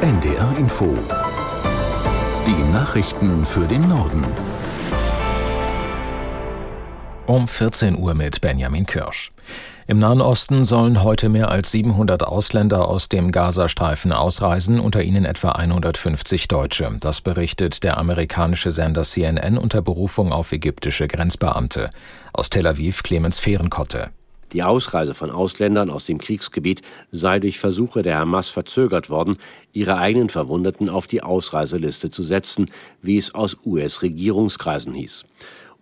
[0.00, 0.98] NDR Info.
[2.46, 4.24] Die Nachrichten für den Norden.
[7.26, 9.32] Um 14 Uhr mit Benjamin Kirsch.
[9.86, 15.24] Im Nahen Osten sollen heute mehr als 700 Ausländer aus dem Gazastreifen ausreisen, unter ihnen
[15.24, 16.90] etwa 150 Deutsche.
[17.00, 21.88] Das berichtet der amerikanische Sender CNN unter Berufung auf ägyptische Grenzbeamte.
[22.32, 24.10] Aus Tel Aviv Clemens Fehrenkotte.
[24.54, 26.80] Die Ausreise von Ausländern aus dem Kriegsgebiet
[27.10, 29.36] sei durch Versuche der Hamas verzögert worden,
[29.72, 32.70] ihre eigenen Verwundeten auf die Ausreiseliste zu setzen,
[33.02, 35.24] wie es aus US-Regierungskreisen hieß.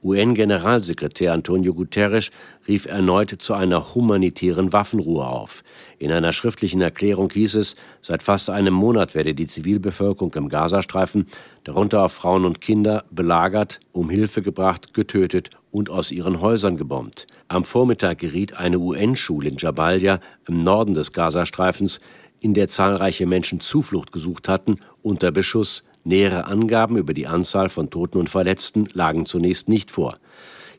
[0.03, 2.31] UN-Generalsekretär Antonio Guterres
[2.67, 5.63] rief erneut zu einer humanitären Waffenruhe auf.
[5.99, 11.27] In einer schriftlichen Erklärung hieß es, seit fast einem Monat werde die Zivilbevölkerung im Gazastreifen,
[11.65, 17.27] darunter auch Frauen und Kinder, belagert, um Hilfe gebracht, getötet und aus ihren Häusern gebombt.
[17.49, 22.01] Am Vormittag geriet eine UN-Schule in Jabalia im Norden des Gazastreifens,
[22.41, 25.85] in der zahlreiche Menschen Zuflucht gesucht hatten, unter Beschuss.
[26.05, 30.17] Nähere Angaben über die Anzahl von Toten und Verletzten lagen zunächst nicht vor.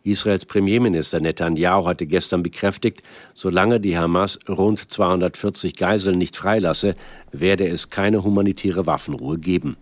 [0.03, 3.01] Israels Premierminister Netanyahu hatte gestern bekräftigt,
[3.33, 6.95] solange die Hamas rund 240 Geiseln nicht freilasse,
[7.31, 9.77] werde es keine humanitäre Waffenruhe geben.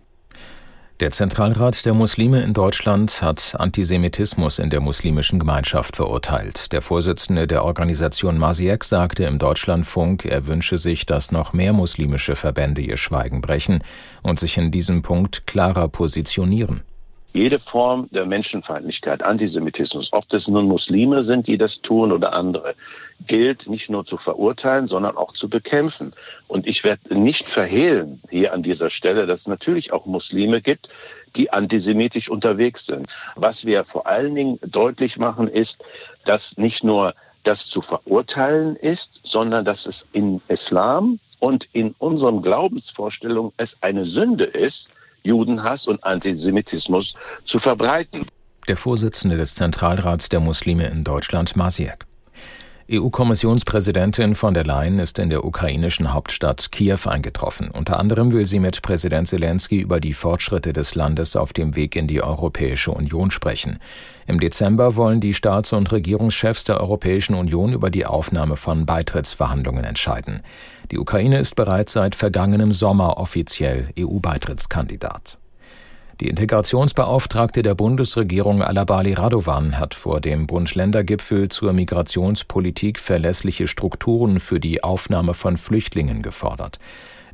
[1.02, 6.70] Der Zentralrat der Muslime in Deutschland hat Antisemitismus in der muslimischen Gemeinschaft verurteilt.
[6.70, 12.36] Der Vorsitzende der Organisation Masiek sagte im Deutschlandfunk, er wünsche sich, dass noch mehr muslimische
[12.36, 13.82] Verbände ihr Schweigen brechen
[14.22, 16.82] und sich in diesem Punkt klarer positionieren.
[17.34, 22.74] Jede Form der Menschenfeindlichkeit, Antisemitismus, ob das nun Muslime sind, die das tun oder andere,
[23.26, 26.12] gilt nicht nur zu verurteilen, sondern auch zu bekämpfen.
[26.46, 30.90] Und ich werde nicht verhehlen hier an dieser Stelle, dass es natürlich auch Muslime gibt,
[31.36, 33.06] die antisemitisch unterwegs sind.
[33.34, 35.82] Was wir vor allen Dingen deutlich machen, ist,
[36.26, 42.42] dass nicht nur das zu verurteilen ist, sondern dass es in Islam und in unseren
[42.42, 44.90] Glaubensvorstellungen es eine Sünde ist,
[45.24, 48.26] Judenhass und Antisemitismus zu verbreiten.
[48.68, 52.06] Der Vorsitzende des Zentralrats der Muslime in Deutschland, Masiek.
[52.90, 57.70] EU-Kommissionspräsidentin von der Leyen ist in der ukrainischen Hauptstadt Kiew eingetroffen.
[57.70, 61.96] Unter anderem will sie mit Präsident Zelensky über die Fortschritte des Landes auf dem Weg
[61.96, 63.78] in die Europäische Union sprechen.
[64.26, 69.84] Im Dezember wollen die Staats- und Regierungschefs der Europäischen Union über die Aufnahme von Beitrittsverhandlungen
[69.84, 70.42] entscheiden.
[70.90, 75.38] Die Ukraine ist bereits seit vergangenem Sommer offiziell EU-Beitrittskandidat.
[76.22, 84.60] Die Integrationsbeauftragte der Bundesregierung Alabali Radovan hat vor dem Bund-Länder-Gipfel zur Migrationspolitik verlässliche Strukturen für
[84.60, 86.78] die Aufnahme von Flüchtlingen gefordert.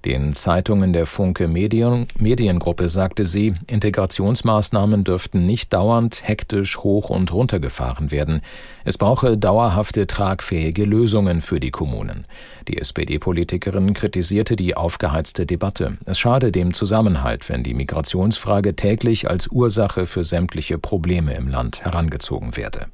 [0.05, 7.33] Den Zeitungen der Funke Medien, Mediengruppe sagte sie, Integrationsmaßnahmen dürften nicht dauernd hektisch hoch und
[7.33, 8.41] runter gefahren werden.
[8.85, 12.27] Es brauche dauerhafte, tragfähige Lösungen für die Kommunen.
[12.69, 15.99] Die SPD-Politikerin kritisierte die aufgeheizte Debatte.
[16.05, 21.85] Es schade dem Zusammenhalt, wenn die Migrationsfrage täglich als Ursache für sämtliche Probleme im Land
[21.85, 22.87] herangezogen werde.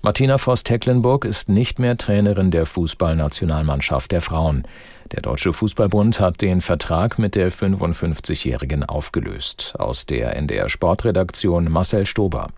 [0.00, 4.62] Martina Voss-Tecklenburg ist nicht mehr Trainerin der Fußballnationalmannschaft der Frauen.
[5.12, 9.74] Der Deutsche Fußballbund hat den Vertrag mit der 55-Jährigen aufgelöst.
[9.78, 12.48] Aus der NDR Sportredaktion Marcel Stober.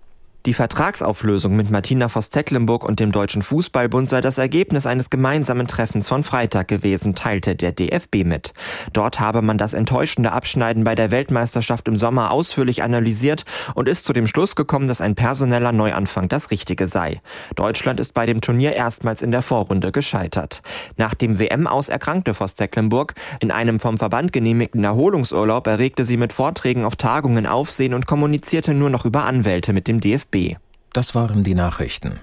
[0.46, 6.08] Die Vertragsauflösung mit Martina Voss-Tecklenburg und dem Deutschen Fußballbund sei das Ergebnis eines gemeinsamen Treffens
[6.08, 8.54] von Freitag gewesen, teilte der DFB mit.
[8.94, 14.04] Dort habe man das enttäuschende Abschneiden bei der Weltmeisterschaft im Sommer ausführlich analysiert und ist
[14.04, 17.20] zu dem Schluss gekommen, dass ein personeller Neuanfang das Richtige sei.
[17.54, 20.62] Deutschland ist bei dem Turnier erstmals in der Vorrunde gescheitert.
[20.96, 23.12] Nach dem WM-Aus erkrankte Voss-Tecklenburg.
[23.40, 28.72] In einem vom Verband genehmigten Erholungsurlaub erregte sie mit Vorträgen auf Tagungen Aufsehen und kommunizierte
[28.72, 30.56] nur noch über Anwälte mit dem DFB.
[30.92, 32.20] Das waren die Nachrichten.